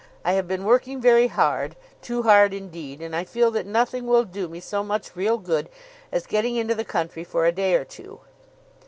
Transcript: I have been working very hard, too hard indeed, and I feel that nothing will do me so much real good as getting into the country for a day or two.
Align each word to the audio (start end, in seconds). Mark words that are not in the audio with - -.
I 0.25 0.31
have 0.33 0.47
been 0.47 0.63
working 0.63 0.99
very 0.99 1.27
hard, 1.27 1.75
too 2.01 2.23
hard 2.23 2.55
indeed, 2.55 3.03
and 3.03 3.15
I 3.15 3.23
feel 3.23 3.51
that 3.51 3.67
nothing 3.67 4.07
will 4.07 4.23
do 4.23 4.47
me 4.47 4.59
so 4.59 4.83
much 4.83 5.15
real 5.15 5.37
good 5.37 5.69
as 6.11 6.25
getting 6.25 6.55
into 6.55 6.73
the 6.73 6.83
country 6.83 7.23
for 7.23 7.45
a 7.45 7.51
day 7.51 7.75
or 7.75 7.85
two. 7.85 8.19